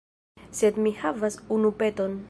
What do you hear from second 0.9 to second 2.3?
havas unu peton.